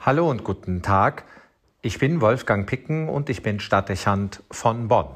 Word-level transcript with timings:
Hallo 0.00 0.30
und 0.30 0.44
guten 0.44 0.80
Tag. 0.80 1.24
Ich 1.82 1.98
bin 1.98 2.20
Wolfgang 2.20 2.68
Picken 2.68 3.08
und 3.08 3.28
ich 3.28 3.42
bin 3.42 3.58
Stadtdechant 3.58 4.44
von 4.48 4.86
Bonn. 4.86 5.08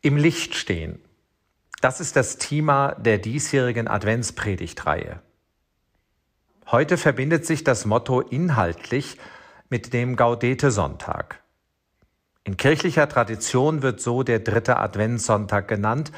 Im 0.00 0.16
Licht 0.16 0.54
stehen. 0.54 1.02
Das 1.82 2.00
ist 2.00 2.16
das 2.16 2.38
Thema 2.38 2.94
der 2.94 3.18
diesjährigen 3.18 3.88
Adventspredigtreihe. 3.88 5.20
Heute 6.70 6.96
verbindet 6.96 7.44
sich 7.44 7.62
das 7.62 7.84
Motto 7.84 8.22
inhaltlich 8.22 9.18
mit 9.68 9.92
dem 9.92 10.16
Gaudete-Sonntag. 10.16 11.42
In 12.44 12.56
kirchlicher 12.56 13.06
Tradition 13.06 13.82
wird 13.82 14.00
so 14.00 14.22
der 14.22 14.38
dritte 14.38 14.78
Adventssonntag 14.78 15.68
genannt, 15.68 16.10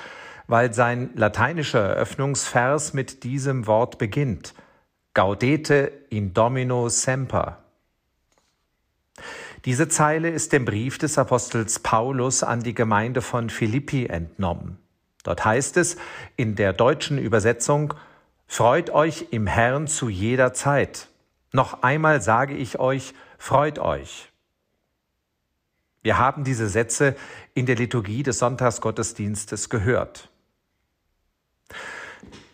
weil 0.47 0.73
sein 0.73 1.11
lateinischer 1.17 1.81
Eröffnungsvers 1.81 2.95
mit 2.95 3.25
diesem 3.25 3.67
Wort 3.67 3.99
beginnt. 3.99 4.55
Gaudete 5.15 5.93
in 6.11 6.35
Domino 6.35 6.89
semper. 6.89 7.59
Diese 9.65 9.89
Zeile 9.89 10.29
ist 10.29 10.53
dem 10.53 10.65
Brief 10.65 10.99
des 10.99 11.17
Apostels 11.17 11.79
Paulus 11.79 12.43
an 12.43 12.63
die 12.63 12.75
Gemeinde 12.75 13.23
von 13.23 13.49
Philippi 13.49 14.07
entnommen. 14.07 14.79
Dort 15.23 15.45
heißt 15.45 15.77
es 15.79 15.97
in 16.37 16.55
der 16.57 16.73
deutschen 16.73 17.19
Übersetzung, 17.19 17.95
Freut 18.47 18.91
euch 18.91 19.29
im 19.31 19.47
Herrn 19.47 19.87
zu 19.87 20.09
jeder 20.09 20.53
Zeit. 20.53 21.09
Noch 21.53 21.83
einmal 21.83 22.21
sage 22.21 22.55
ich 22.55 22.79
euch, 22.79 23.15
freut 23.39 23.79
euch. 23.79 24.31
Wir 26.03 26.19
haben 26.19 26.45
diese 26.45 26.69
Sätze 26.69 27.17
in 27.55 27.67
der 27.67 27.77
Liturgie 27.77 28.23
des 28.23 28.39
Sonntagsgottesdienstes 28.39 29.71
gehört. 29.71 30.29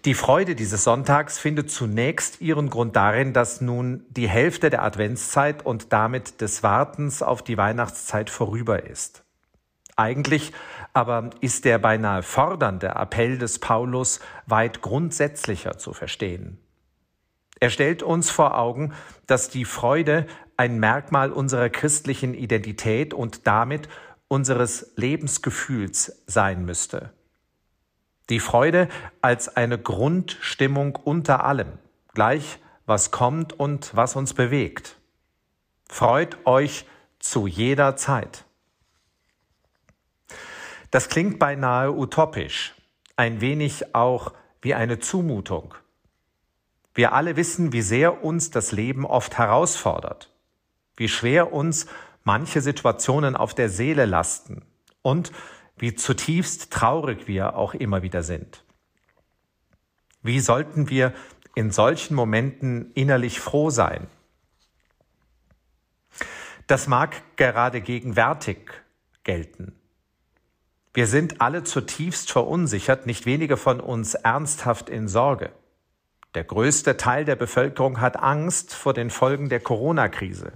Die 0.06 0.14
Freude 0.14 0.54
dieses 0.54 0.84
Sonntags 0.84 1.38
findet 1.38 1.70
zunächst 1.70 2.40
ihren 2.40 2.70
Grund 2.70 2.96
darin, 2.96 3.34
dass 3.34 3.60
nun 3.60 4.06
die 4.08 4.30
Hälfte 4.30 4.70
der 4.70 4.82
Adventszeit 4.82 5.66
und 5.66 5.92
damit 5.92 6.40
des 6.40 6.62
Wartens 6.62 7.22
auf 7.22 7.42
die 7.42 7.58
Weihnachtszeit 7.58 8.30
vorüber 8.30 8.86
ist. 8.86 9.24
Eigentlich 9.96 10.52
aber 10.94 11.28
ist 11.42 11.66
der 11.66 11.78
beinahe 11.78 12.22
fordernde 12.22 12.88
Appell 12.88 13.36
des 13.36 13.58
Paulus 13.58 14.20
weit 14.46 14.80
grundsätzlicher 14.80 15.76
zu 15.76 15.92
verstehen. 15.92 16.58
Er 17.60 17.68
stellt 17.68 18.02
uns 18.02 18.30
vor 18.30 18.56
Augen, 18.56 18.94
dass 19.26 19.50
die 19.50 19.66
Freude 19.66 20.26
ein 20.56 20.80
Merkmal 20.80 21.30
unserer 21.30 21.68
christlichen 21.68 22.32
Identität 22.32 23.12
und 23.12 23.46
damit 23.46 23.90
unseres 24.28 24.94
Lebensgefühls 24.96 26.22
sein 26.26 26.64
müsste. 26.64 27.12
Die 28.30 28.40
Freude 28.40 28.88
als 29.20 29.56
eine 29.56 29.76
Grundstimmung 29.76 30.96
unter 30.96 31.44
allem, 31.44 31.72
gleich 32.14 32.60
was 32.86 33.10
kommt 33.10 33.52
und 33.52 33.94
was 33.94 34.16
uns 34.16 34.34
bewegt. 34.34 34.96
Freut 35.88 36.38
euch 36.46 36.86
zu 37.18 37.48
jeder 37.48 37.96
Zeit. 37.96 38.44
Das 40.92 41.08
klingt 41.08 41.38
beinahe 41.40 41.92
utopisch, 41.92 42.74
ein 43.16 43.40
wenig 43.40 43.94
auch 43.94 44.32
wie 44.62 44.74
eine 44.74 45.00
Zumutung. 45.00 45.74
Wir 46.94 47.12
alle 47.12 47.36
wissen, 47.36 47.72
wie 47.72 47.82
sehr 47.82 48.22
uns 48.24 48.50
das 48.50 48.70
Leben 48.70 49.04
oft 49.06 49.38
herausfordert, 49.38 50.32
wie 50.96 51.08
schwer 51.08 51.52
uns 51.52 51.86
manche 52.22 52.60
Situationen 52.60 53.34
auf 53.36 53.54
der 53.54 53.68
Seele 53.68 54.04
lasten 54.04 54.62
und 55.02 55.32
wie 55.80 55.94
zutiefst 55.94 56.70
traurig 56.70 57.26
wir 57.26 57.56
auch 57.56 57.72
immer 57.72 58.02
wieder 58.02 58.22
sind. 58.22 58.64
Wie 60.22 60.40
sollten 60.40 60.90
wir 60.90 61.14
in 61.54 61.70
solchen 61.70 62.14
Momenten 62.14 62.92
innerlich 62.92 63.40
froh 63.40 63.70
sein? 63.70 64.06
Das 66.66 66.86
mag 66.86 67.36
gerade 67.36 67.80
gegenwärtig 67.80 68.58
gelten. 69.24 69.72
Wir 70.92 71.06
sind 71.06 71.40
alle 71.40 71.64
zutiefst 71.64 72.30
verunsichert, 72.30 73.06
nicht 73.06 73.24
wenige 73.24 73.56
von 73.56 73.80
uns 73.80 74.14
ernsthaft 74.14 74.90
in 74.90 75.08
Sorge. 75.08 75.50
Der 76.34 76.44
größte 76.44 76.98
Teil 76.98 77.24
der 77.24 77.36
Bevölkerung 77.36 78.00
hat 78.00 78.18
Angst 78.18 78.74
vor 78.74 78.92
den 78.92 79.08
Folgen 79.08 79.48
der 79.48 79.60
Corona-Krise. 79.60 80.52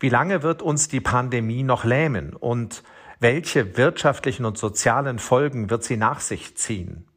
Wie 0.00 0.08
lange 0.10 0.42
wird 0.42 0.60
uns 0.60 0.88
die 0.88 1.00
Pandemie 1.00 1.62
noch 1.62 1.84
lähmen 1.84 2.34
und 2.34 2.82
welche 3.18 3.76
wirtschaftlichen 3.76 4.44
und 4.44 4.58
sozialen 4.58 5.18
Folgen 5.18 5.70
wird 5.70 5.84
sie 5.84 5.96
nach 5.96 6.20
sich 6.20 6.56
ziehen? 6.56 7.08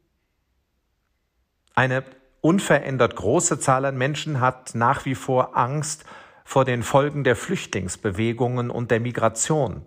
Eine 1.74 2.04
unverändert 2.40 3.16
große 3.16 3.58
Zahl 3.58 3.84
an 3.84 3.98
Menschen 3.98 4.40
hat 4.40 4.74
nach 4.74 5.04
wie 5.04 5.14
vor 5.14 5.56
Angst 5.56 6.04
vor 6.44 6.64
den 6.64 6.82
Folgen 6.82 7.22
der 7.22 7.36
Flüchtlingsbewegungen 7.36 8.70
und 8.70 8.90
der 8.90 9.00
Migration. 9.00 9.84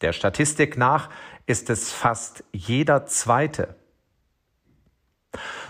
Der 0.00 0.12
Statistik 0.12 0.76
nach 0.76 1.10
ist 1.46 1.70
es 1.70 1.92
fast 1.92 2.44
jeder 2.52 3.06
Zweite. 3.06 3.76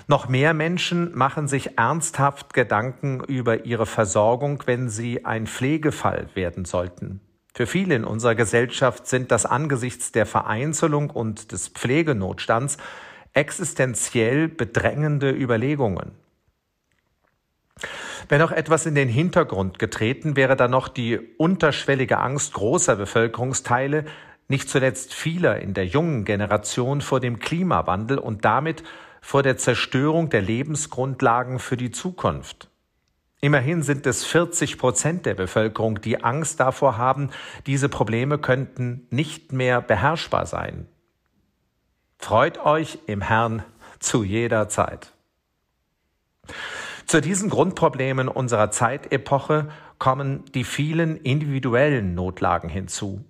Noch 0.09 0.29
mehr 0.29 0.55
Menschen 0.55 1.17
machen 1.17 1.49
sich 1.49 1.79
ernsthaft 1.79 2.55
Gedanken 2.55 3.23
über 3.23 3.65
ihre 3.65 3.87
Versorgung, 3.87 4.63
wenn 4.67 4.89
sie 4.89 5.25
ein 5.25 5.47
Pflegefall 5.47 6.29
werden 6.35 6.65
sollten. 6.65 7.21
Für 7.55 7.67
viele 7.67 7.95
in 7.95 8.05
unserer 8.05 8.35
Gesellschaft 8.35 9.07
sind 9.07 9.31
das 9.31 9.45
angesichts 9.45 10.11
der 10.11 10.25
Vereinzelung 10.25 11.11
und 11.11 11.53
des 11.53 11.69
Pflegenotstands 11.69 12.79
existenziell 13.35 14.49
bedrängende 14.49 15.31
Überlegungen. 15.31 16.13
Wenn 18.29 18.41
noch 18.41 18.53
etwas 18.53 18.87
in 18.87 18.95
den 18.95 19.09
Hintergrund 19.09 19.79
getreten 19.79 20.37
wäre, 20.37 20.57
dann 20.57 20.71
noch 20.71 20.89
die 20.89 21.19
unterschwellige 21.37 22.19
Angst 22.19 22.55
großer 22.55 22.97
Bevölkerungsteile, 22.97 24.05
nicht 24.49 24.69
zuletzt 24.69 25.13
vieler 25.13 25.61
in 25.61 25.75
der 25.75 25.87
jungen 25.87 26.25
Generation 26.25 27.01
vor 27.01 27.21
dem 27.21 27.39
Klimawandel 27.39 28.19
und 28.19 28.45
damit 28.45 28.83
vor 29.21 29.43
der 29.43 29.57
Zerstörung 29.57 30.31
der 30.31 30.43
Lebensgrundlagen 30.43 31.59
für 31.59 31.77
die 31.77 31.91
Zukunft. 31.91 32.72
Immerhin 33.45 33.83
sind 33.83 34.07
es 34.07 34.25
40 34.25 34.79
Prozent 34.79 35.27
der 35.27 35.35
Bevölkerung, 35.35 36.01
die 36.01 36.23
Angst 36.23 36.61
davor 36.61 36.97
haben, 36.97 37.31
diese 37.67 37.89
Probleme 37.89 38.39
könnten 38.39 39.09
nicht 39.11 39.53
mehr 39.53 39.81
beherrschbar 39.81 40.47
sein. 40.47 40.87
Freut 42.19 42.65
euch 42.65 43.01
im 43.07 43.21
Herrn 43.21 43.65
zu 43.99 44.23
jeder 44.23 44.69
Zeit. 44.69 45.13
Zu 47.07 47.21
diesen 47.21 47.51
Grundproblemen 47.51 48.29
unserer 48.29 48.71
Zeitepoche 48.71 49.69
kommen 49.99 50.45
die 50.55 50.63
vielen 50.63 51.17
individuellen 51.17 52.15
Notlagen 52.15 52.69
hinzu. 52.69 53.25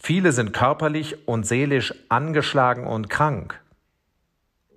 Viele 0.00 0.30
sind 0.30 0.52
körperlich 0.52 1.26
und 1.26 1.44
seelisch 1.44 1.92
angeschlagen 2.08 2.86
und 2.86 3.10
krank. 3.10 3.63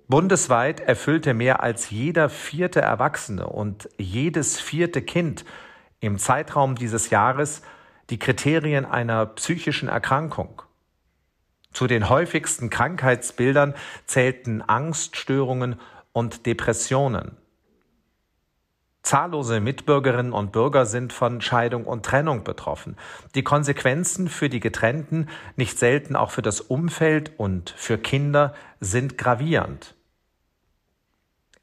Bundesweit 0.08 0.80
erfüllte 0.80 1.34
mehr 1.34 1.62
als 1.62 1.90
jeder 1.90 2.30
vierte 2.30 2.80
Erwachsene 2.80 3.46
und 3.46 3.90
jedes 3.98 4.58
vierte 4.58 5.02
Kind 5.02 5.44
im 6.00 6.16
Zeitraum 6.18 6.76
dieses 6.76 7.10
Jahres 7.10 7.60
die 8.08 8.18
Kriterien 8.18 8.86
einer 8.86 9.26
psychischen 9.26 9.90
Erkrankung. 9.90 10.62
Zu 11.72 11.86
den 11.86 12.08
häufigsten 12.08 12.70
Krankheitsbildern 12.70 13.74
zählten 14.06 14.62
Angststörungen 14.62 15.78
und 16.14 16.46
Depressionen. 16.46 17.36
Zahllose 19.02 19.60
Mitbürgerinnen 19.60 20.32
und 20.32 20.52
Bürger 20.52 20.86
sind 20.86 21.12
von 21.12 21.42
Scheidung 21.42 21.84
und 21.84 22.06
Trennung 22.06 22.44
betroffen. 22.44 22.96
Die 23.34 23.44
Konsequenzen 23.44 24.28
für 24.28 24.48
die 24.48 24.60
Getrennten, 24.60 25.28
nicht 25.56 25.78
selten 25.78 26.16
auch 26.16 26.30
für 26.30 26.42
das 26.42 26.62
Umfeld 26.62 27.32
und 27.38 27.70
für 27.76 27.98
Kinder, 27.98 28.54
sind 28.80 29.18
gravierend. 29.18 29.94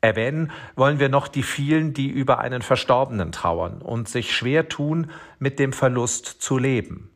Erwähnen 0.05 0.51
wollen 0.75 0.99
wir 0.99 1.09
noch 1.09 1.27
die 1.27 1.41
vielen, 1.41 1.93
die 1.93 2.07
über 2.07 2.39
einen 2.39 2.61
Verstorbenen 2.61 3.31
trauern 3.31 3.81
und 3.81 4.07
sich 4.07 4.35
schwer 4.35 4.69
tun, 4.69 5.09
mit 5.39 5.57
dem 5.57 5.73
Verlust 5.73 6.25
zu 6.25 6.59
leben. 6.59 7.09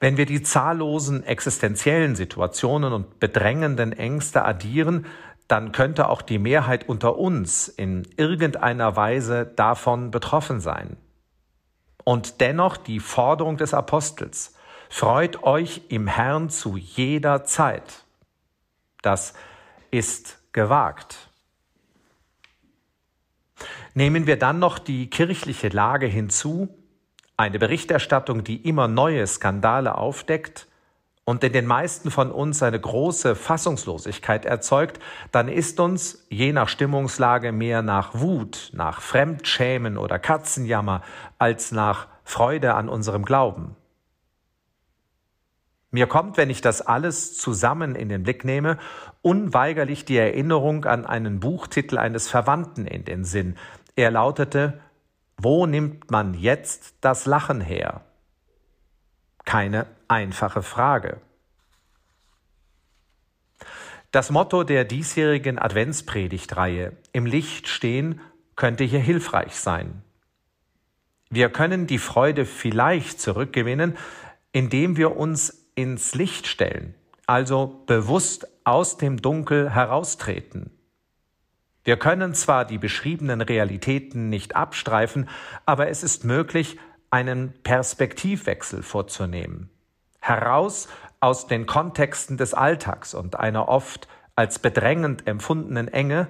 Wenn 0.00 0.16
wir 0.16 0.24
die 0.24 0.42
zahllosen 0.42 1.24
existenziellen 1.24 2.16
Situationen 2.16 2.94
und 2.94 3.20
bedrängenden 3.20 3.92
Ängste 3.92 4.42
addieren, 4.46 5.04
dann 5.46 5.72
könnte 5.72 6.08
auch 6.08 6.22
die 6.22 6.38
Mehrheit 6.38 6.88
unter 6.88 7.18
uns 7.18 7.68
in 7.68 8.08
irgendeiner 8.16 8.96
Weise 8.96 9.44
davon 9.44 10.10
betroffen 10.10 10.60
sein. 10.60 10.96
Und 12.02 12.40
dennoch 12.40 12.78
die 12.78 12.98
Forderung 12.98 13.58
des 13.58 13.74
Apostels, 13.74 14.54
freut 14.88 15.42
euch 15.42 15.82
im 15.90 16.06
Herrn 16.06 16.48
zu 16.48 16.78
jeder 16.78 17.44
Zeit. 17.44 18.04
Das 19.02 19.34
ist 19.90 20.38
gewagt. 20.52 21.30
Nehmen 23.94 24.26
wir 24.26 24.38
dann 24.38 24.58
noch 24.58 24.78
die 24.78 25.10
kirchliche 25.10 25.68
Lage 25.68 26.06
hinzu, 26.06 26.68
eine 27.36 27.58
Berichterstattung, 27.58 28.44
die 28.44 28.68
immer 28.68 28.86
neue 28.86 29.26
Skandale 29.26 29.96
aufdeckt 29.96 30.68
und 31.24 31.44
in 31.44 31.52
den 31.52 31.66
meisten 31.66 32.10
von 32.10 32.30
uns 32.30 32.62
eine 32.62 32.80
große 32.80 33.34
Fassungslosigkeit 33.34 34.44
erzeugt, 34.44 35.00
dann 35.32 35.48
ist 35.48 35.80
uns, 35.80 36.26
je 36.28 36.52
nach 36.52 36.68
Stimmungslage, 36.68 37.52
mehr 37.52 37.82
nach 37.82 38.14
Wut, 38.14 38.70
nach 38.74 39.00
Fremdschämen 39.00 39.96
oder 39.96 40.18
Katzenjammer 40.18 41.02
als 41.38 41.72
nach 41.72 42.08
Freude 42.24 42.74
an 42.74 42.88
unserem 42.88 43.24
Glauben. 43.24 43.76
Mir 45.90 46.06
kommt, 46.06 46.36
wenn 46.36 46.50
ich 46.50 46.60
das 46.60 46.82
alles 46.82 47.36
zusammen 47.36 47.96
in 47.96 48.08
den 48.08 48.22
Blick 48.22 48.44
nehme, 48.44 48.78
unweigerlich 49.22 50.04
die 50.04 50.16
Erinnerung 50.16 50.84
an 50.84 51.04
einen 51.04 51.40
Buchtitel 51.40 51.98
eines 51.98 52.28
Verwandten 52.28 52.86
in 52.86 53.04
den 53.04 53.24
Sinn. 53.24 53.56
Er 53.96 54.12
lautete 54.12 54.80
Wo 55.36 55.66
nimmt 55.66 56.10
man 56.10 56.34
jetzt 56.34 56.94
das 57.00 57.26
Lachen 57.26 57.60
her? 57.60 58.02
Keine 59.44 59.86
einfache 60.06 60.62
Frage. 60.62 61.20
Das 64.12 64.30
Motto 64.30 64.64
der 64.64 64.84
diesjährigen 64.84 65.58
Adventspredigtreihe 65.58 66.92
Im 67.12 67.26
Licht 67.26 67.68
stehen 67.68 68.20
könnte 68.54 68.84
hier 68.84 69.00
hilfreich 69.00 69.56
sein. 69.56 70.02
Wir 71.30 71.48
können 71.48 71.86
die 71.86 71.98
Freude 71.98 72.44
vielleicht 72.44 73.20
zurückgewinnen, 73.20 73.96
indem 74.52 74.96
wir 74.96 75.16
uns 75.16 75.59
ins 75.74 76.14
Licht 76.14 76.46
stellen, 76.46 76.94
also 77.26 77.82
bewusst 77.86 78.48
aus 78.64 78.96
dem 78.96 79.20
Dunkel 79.20 79.70
heraustreten. 79.70 80.70
Wir 81.84 81.96
können 81.96 82.34
zwar 82.34 82.64
die 82.64 82.78
beschriebenen 82.78 83.40
Realitäten 83.40 84.28
nicht 84.28 84.54
abstreifen, 84.54 85.28
aber 85.64 85.88
es 85.88 86.02
ist 86.02 86.24
möglich, 86.24 86.78
einen 87.10 87.54
Perspektivwechsel 87.62 88.82
vorzunehmen. 88.82 89.70
Heraus 90.20 90.88
aus 91.20 91.46
den 91.46 91.66
Kontexten 91.66 92.36
des 92.36 92.54
Alltags 92.54 93.14
und 93.14 93.36
einer 93.36 93.68
oft 93.68 94.08
als 94.36 94.58
bedrängend 94.58 95.26
empfundenen 95.26 95.88
Enge 95.88 96.28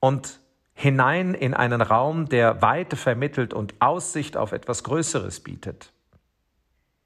und 0.00 0.40
hinein 0.74 1.34
in 1.34 1.54
einen 1.54 1.80
Raum, 1.80 2.28
der 2.28 2.60
Weite 2.60 2.96
vermittelt 2.96 3.54
und 3.54 3.74
Aussicht 3.80 4.36
auf 4.36 4.52
etwas 4.52 4.84
Größeres 4.84 5.40
bietet. 5.40 5.93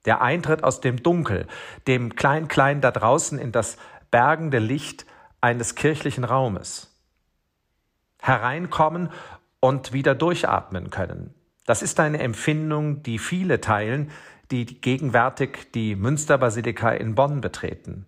Der 0.08 0.22
Eintritt 0.22 0.64
aus 0.64 0.81
dem 0.81 1.02
Dunkel, 1.02 1.46
dem 1.87 2.16
Klein-Klein 2.16 2.81
da 2.81 2.93
draußen 2.93 3.38
in 3.38 3.52
das 3.52 3.76
bergende 4.10 4.58
Licht 4.58 5.05
eines 5.43 5.75
kirchlichen 5.75 6.25
Raumes. 6.25 6.99
Hereinkommen 8.19 9.10
und 9.60 9.93
wieder 9.93 10.14
durchatmen 10.14 10.88
können. 10.88 11.34
Das 11.66 11.82
ist 11.82 12.00
eine 12.00 12.20
Empfindung, 12.20 13.02
die 13.02 13.19
viele 13.19 13.60
teilen, 13.60 14.10
die 14.50 14.81
gegenwärtig 14.81 15.72
die 15.75 15.94
Münsterbasilika 15.94 16.90
in 16.93 17.14
Bonn 17.14 17.43
betreten. 17.43 18.06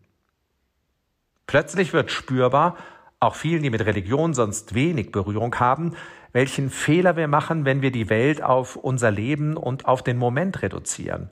Plötzlich 1.47 1.93
wird 1.93 2.11
spürbar, 2.11 2.79
auch 3.19 3.35
vielen, 3.35 3.63
die 3.63 3.69
mit 3.69 3.85
Religion 3.85 4.33
sonst 4.33 4.75
wenig 4.75 5.13
Berührung 5.13 5.55
haben, 5.57 5.95
welchen 6.33 6.71
Fehler 6.71 7.17
wir 7.17 7.29
machen, 7.29 7.67
wenn 7.67 7.83
wir 7.83 7.93
die 7.93 8.09
Welt 8.09 8.43
auf 8.43 8.77
unser 8.77 9.11
Leben 9.11 9.59
und 9.59 9.85
auf 9.85 10.03
den 10.03 10.17
Moment 10.17 10.63
reduzieren. 10.63 11.29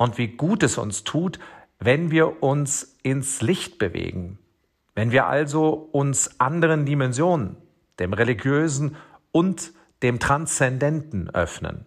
Und 0.00 0.16
wie 0.16 0.28
gut 0.28 0.62
es 0.62 0.78
uns 0.78 1.04
tut, 1.04 1.38
wenn 1.78 2.10
wir 2.10 2.42
uns 2.42 2.96
ins 3.02 3.42
Licht 3.42 3.76
bewegen. 3.76 4.38
Wenn 4.94 5.12
wir 5.12 5.26
also 5.26 5.90
uns 5.92 6.40
anderen 6.40 6.86
Dimensionen, 6.86 7.56
dem 7.98 8.14
religiösen 8.14 8.96
und 9.30 9.74
dem 10.02 10.18
Transzendenten 10.18 11.28
öffnen. 11.28 11.84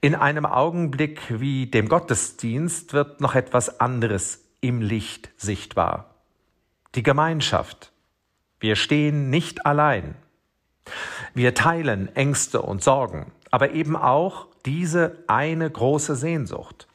In 0.00 0.14
einem 0.14 0.46
Augenblick 0.46 1.38
wie 1.38 1.66
dem 1.66 1.90
Gottesdienst 1.90 2.94
wird 2.94 3.20
noch 3.20 3.34
etwas 3.34 3.80
anderes 3.80 4.48
im 4.62 4.80
Licht 4.80 5.28
sichtbar. 5.36 6.14
Die 6.94 7.02
Gemeinschaft. 7.02 7.92
Wir 8.58 8.74
stehen 8.74 9.28
nicht 9.28 9.66
allein. 9.66 10.14
Wir 11.34 11.52
teilen 11.52 12.08
Ängste 12.16 12.62
und 12.62 12.82
Sorgen, 12.82 13.32
aber 13.50 13.72
eben 13.72 13.96
auch 13.96 14.53
diese 14.66 15.24
eine 15.26 15.70
große 15.70 16.16
Sehnsucht. 16.16 16.88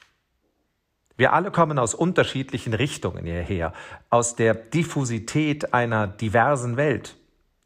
Wir 1.17 1.33
alle 1.33 1.51
kommen 1.51 1.77
aus 1.79 1.93
unterschiedlichen 1.93 2.73
Richtungen 2.73 3.25
hierher, 3.25 3.73
aus 4.09 4.35
der 4.35 4.53
Diffusität 4.53 5.73
einer 5.73 6.07
diversen 6.07 6.77
Welt 6.77 7.17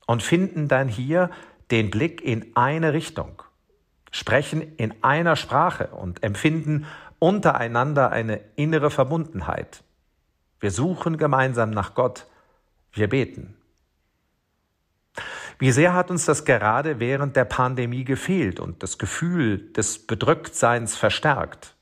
und 0.07 0.23
finden 0.23 0.67
dann 0.67 0.87
hier 0.87 1.29
den 1.71 1.89
Blick 1.89 2.21
in 2.21 2.55
eine 2.55 2.93
Richtung 2.93 3.43
sprechen 4.13 4.61
in 4.77 4.93
einer 5.03 5.35
Sprache 5.35 5.87
und 5.87 6.23
empfinden 6.23 6.85
untereinander 7.19 8.11
eine 8.11 8.39
innere 8.55 8.91
Verbundenheit. 8.91 9.83
Wir 10.59 10.71
suchen 10.71 11.17
gemeinsam 11.17 11.71
nach 11.71 11.95
Gott, 11.95 12.27
wir 12.93 13.09
beten. 13.09 13.57
Wie 15.59 15.71
sehr 15.71 15.93
hat 15.93 16.11
uns 16.11 16.25
das 16.25 16.45
gerade 16.45 16.99
während 16.99 17.35
der 17.35 17.45
Pandemie 17.45 18.03
gefehlt 18.03 18.59
und 18.59 18.83
das 18.83 18.97
Gefühl 18.97 19.71
des 19.73 20.05
Bedrücktseins 20.05 20.95
verstärkt? 20.95 21.75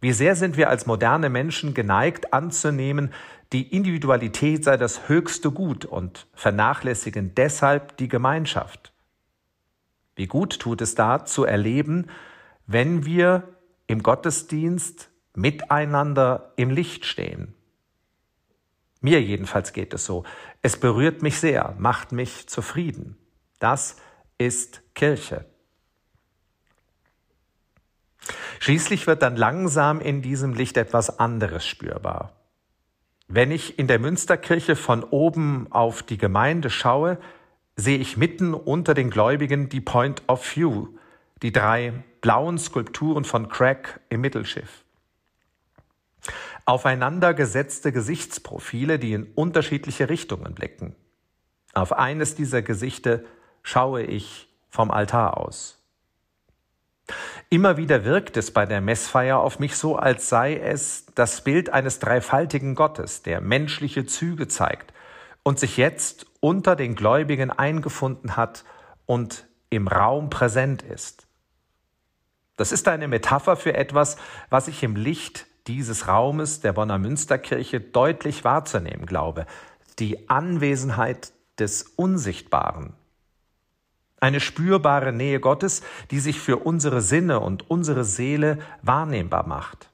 Wie 0.00 0.12
sehr 0.12 0.36
sind 0.36 0.56
wir 0.56 0.68
als 0.68 0.86
moderne 0.86 1.28
Menschen 1.28 1.74
geneigt 1.74 2.32
anzunehmen, 2.32 3.12
die 3.52 3.74
Individualität 3.74 4.64
sei 4.64 4.76
das 4.76 5.08
höchste 5.08 5.50
Gut 5.50 5.84
und 5.84 6.26
vernachlässigen 6.34 7.34
deshalb 7.34 7.96
die 7.96 8.08
Gemeinschaft? 8.08 8.92
Wie 10.14 10.26
gut 10.26 10.58
tut 10.58 10.80
es 10.82 10.94
da 10.94 11.24
zu 11.24 11.44
erleben, 11.44 12.06
wenn 12.66 13.04
wir 13.04 13.48
im 13.88 14.02
Gottesdienst 14.02 15.10
miteinander 15.34 16.52
im 16.56 16.70
Licht 16.70 17.06
stehen. 17.06 17.54
Mir 19.00 19.22
jedenfalls 19.22 19.72
geht 19.72 19.94
es 19.94 20.04
so. 20.04 20.24
Es 20.62 20.78
berührt 20.78 21.22
mich 21.22 21.38
sehr, 21.38 21.74
macht 21.78 22.12
mich 22.12 22.48
zufrieden. 22.48 23.16
Das 23.58 23.96
ist 24.38 24.82
Kirche. 24.94 25.44
Schließlich 28.60 29.06
wird 29.06 29.22
dann 29.22 29.36
langsam 29.36 30.00
in 30.00 30.20
diesem 30.20 30.52
Licht 30.52 30.76
etwas 30.76 31.18
anderes 31.18 31.66
spürbar. 31.66 32.32
Wenn 33.28 33.50
ich 33.50 33.78
in 33.78 33.86
der 33.86 33.98
Münsterkirche 33.98 34.74
von 34.74 35.04
oben 35.04 35.70
auf 35.70 36.02
die 36.02 36.18
Gemeinde 36.18 36.70
schaue, 36.70 37.18
sehe 37.76 37.98
ich 37.98 38.16
mitten 38.16 38.54
unter 38.54 38.94
den 38.94 39.10
Gläubigen 39.10 39.68
die 39.68 39.80
Point 39.80 40.22
of 40.26 40.56
View, 40.56 40.88
die 41.42 41.52
drei 41.52 41.92
blauen 42.20 42.58
Skulpturen 42.58 43.24
von 43.24 43.48
Craig 43.48 44.00
im 44.08 44.22
Mittelschiff. 44.22 44.84
Aufeinandergesetzte 46.64 47.92
Gesichtsprofile, 47.92 48.98
die 48.98 49.12
in 49.12 49.24
unterschiedliche 49.34 50.08
Richtungen 50.08 50.54
blicken. 50.54 50.94
Auf 51.72 51.92
eines 51.92 52.34
dieser 52.34 52.62
Gesichter 52.62 53.20
schaue 53.62 54.02
ich 54.02 54.48
vom 54.68 54.90
Altar 54.90 55.38
aus. 55.38 55.78
Immer 57.50 57.78
wieder 57.78 58.04
wirkt 58.04 58.36
es 58.36 58.50
bei 58.50 58.66
der 58.66 58.80
Messfeier 58.80 59.38
auf 59.38 59.58
mich 59.58 59.76
so, 59.76 59.96
als 59.96 60.28
sei 60.28 60.56
es 60.56 61.06
das 61.14 61.42
Bild 61.42 61.70
eines 61.70 61.98
dreifaltigen 61.98 62.74
Gottes, 62.74 63.22
der 63.22 63.40
menschliche 63.40 64.04
Züge 64.04 64.48
zeigt 64.48 64.92
und 65.42 65.58
sich 65.58 65.78
jetzt 65.78 66.26
unter 66.40 66.76
den 66.76 66.94
Gläubigen 66.94 67.50
eingefunden 67.50 68.36
hat 68.36 68.64
und 69.06 69.46
im 69.70 69.88
Raum 69.88 70.28
präsent 70.28 70.82
ist. 70.82 71.26
Das 72.56 72.72
ist 72.72 72.88
eine 72.88 73.08
Metapher 73.08 73.56
für 73.56 73.74
etwas, 73.74 74.18
was 74.50 74.68
ich 74.68 74.82
im 74.82 74.96
Licht 74.96 75.46
dieses 75.68 76.08
Raumes 76.08 76.60
der 76.60 76.72
Bonner 76.72 76.98
Münsterkirche 76.98 77.80
deutlich 77.80 78.42
wahrzunehmen 78.42 79.06
glaube, 79.06 79.46
die 79.98 80.28
Anwesenheit 80.28 81.32
des 81.58 81.82
Unsichtbaren. 81.82 82.94
Eine 84.20 84.40
spürbare 84.40 85.12
Nähe 85.12 85.38
Gottes, 85.38 85.82
die 86.10 86.18
sich 86.18 86.40
für 86.40 86.56
unsere 86.56 87.02
Sinne 87.02 87.40
und 87.40 87.70
unsere 87.70 88.04
Seele 88.04 88.58
wahrnehmbar 88.82 89.46
macht. 89.46 89.90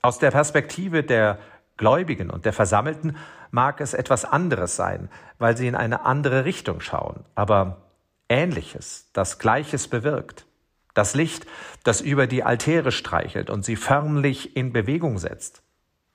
Aus 0.00 0.18
der 0.18 0.32
Perspektive 0.32 1.04
der 1.04 1.38
Gläubigen 1.76 2.30
und 2.30 2.44
der 2.44 2.52
Versammelten 2.52 3.16
mag 3.50 3.80
es 3.80 3.94
etwas 3.94 4.24
anderes 4.24 4.74
sein, 4.74 5.08
weil 5.38 5.56
sie 5.56 5.68
in 5.68 5.76
eine 5.76 6.04
andere 6.04 6.44
Richtung 6.44 6.80
schauen, 6.80 7.24
aber 7.34 7.82
Ähnliches, 8.28 9.10
das 9.12 9.38
Gleiches 9.38 9.88
bewirkt. 9.88 10.46
Das 10.94 11.14
Licht, 11.14 11.46
das 11.84 12.00
über 12.00 12.26
die 12.26 12.42
Altäre 12.42 12.92
streichelt 12.92 13.50
und 13.50 13.64
sie 13.64 13.76
förmlich 13.76 14.56
in 14.56 14.72
Bewegung 14.72 15.18
setzt. 15.18 15.62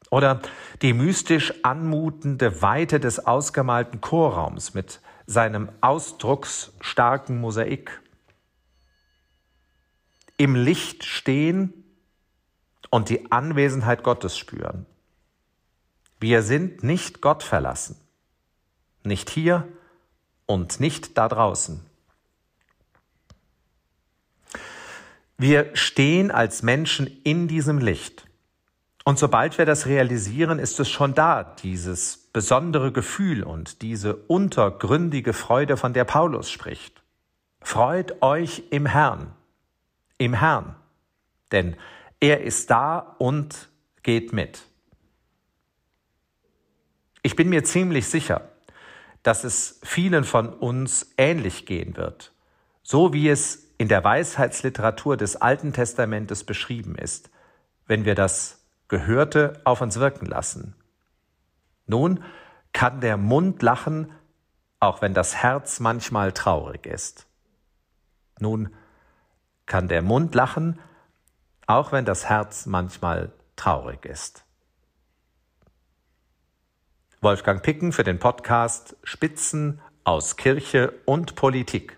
Oder 0.10 0.42
die 0.82 0.94
mystisch 0.94 1.54
anmutende 1.64 2.62
Weite 2.62 3.00
des 3.00 3.26
ausgemalten 3.26 4.02
Chorraums 4.02 4.74
mit 4.74 5.02
seinem 5.26 5.70
ausdrucksstarken 5.82 7.40
Mosaik. 7.40 8.02
Im 10.38 10.56
Licht 10.56 11.04
stehen 11.04 11.74
und 12.90 13.10
die 13.10 13.32
Anwesenheit 13.32 14.04
Gottes 14.04 14.38
spüren. 14.38 14.86
Wir 16.20 16.42
sind 16.42 16.84
nicht 16.84 17.22
Gott 17.22 17.44
verlassen. 17.44 18.00
Nicht 19.04 19.30
hier 19.30 19.68
und 20.46 20.80
nicht 20.80 21.18
da 21.18 21.28
draußen. 21.28 21.86
Wir 25.38 25.76
stehen 25.76 26.32
als 26.32 26.64
Menschen 26.64 27.22
in 27.24 27.48
diesem 27.48 27.78
Licht. 27.78 28.26
Und 29.04 29.20
sobald 29.20 29.58
wir 29.58 29.66
das 29.66 29.86
realisieren, 29.86 30.60
ist 30.60 30.80
es 30.80 30.90
schon 30.90 31.14
da, 31.14 31.44
dieses 31.44 32.18
besondere 32.34 32.92
Gefühl 32.92 33.44
und 33.44 33.82
diese 33.82 34.16
untergründige 34.16 35.34
Freude, 35.34 35.78
von 35.78 35.94
der 35.94 36.04
Paulus 36.04 36.50
spricht. 36.50 37.02
Freut 37.62 38.22
euch 38.22 38.64
im 38.72 38.86
Herrn, 38.86 39.34
im 40.18 40.34
Herrn, 40.34 40.76
denn 41.52 41.78
er 42.20 42.42
ist 42.42 42.70
da 42.72 43.16
und 43.20 43.70
geht 44.04 44.34
mit. 44.34 44.64
Ich 47.22 47.36
bin 47.36 47.50
mir 47.50 47.64
ziemlich 47.64 48.08
sicher, 48.08 48.50
dass 49.22 49.44
es 49.44 49.80
vielen 49.84 50.24
von 50.24 50.50
uns 50.50 51.14
ähnlich 51.18 51.66
gehen 51.66 51.96
wird, 51.96 52.34
so 52.84 53.14
wie 53.14 53.30
es 53.30 53.67
in 53.78 53.88
der 53.88 54.04
Weisheitsliteratur 54.04 55.18
des 55.18 55.36
Alten 55.36 55.74
Testamentes 55.74 56.44
beschrieben 56.44 56.96
ist, 56.96 57.30
wenn 57.86 58.06
wir 58.06 58.16
das 58.16 58.66
Gehörte 58.88 59.60
auf 59.64 59.82
uns 59.82 60.00
wirken 60.00 60.26
lassen. 60.26 60.76
Nun 61.86 62.24
kann 62.74 63.02
der 63.02 63.18
Mund 63.18 63.62
lachen, 63.62 64.12
auch 64.80 65.02
wenn 65.02 65.14
das 65.14 65.36
Herz 65.36 65.80
manchmal 65.80 66.32
traurig 66.32 66.86
ist. 66.86 67.28
Nun 68.40 68.74
kann 69.66 69.88
der 69.88 70.02
Mund 70.02 70.34
lachen, 70.36 70.80
auch 71.66 71.92
wenn 71.92 72.06
das 72.06 72.30
Herz 72.30 72.66
manchmal 72.66 73.32
traurig 73.56 74.06
ist. 74.06 74.44
Wolfgang 77.20 77.64
Picken 77.64 77.92
für 77.92 78.04
den 78.04 78.20
Podcast 78.20 78.96
Spitzen 79.04 79.82
aus 80.04 80.38
Kirche 80.38 80.94
und 81.06 81.36
Politik. 81.36 81.98